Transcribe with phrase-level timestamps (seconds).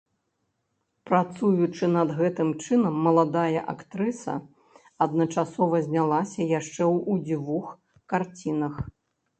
[1.09, 4.33] Працуючы над гэтым чынам, маладая актрыса
[5.09, 6.79] адначасова знялася яшчэ
[7.11, 7.65] ў двух
[8.15, 8.85] карцінах.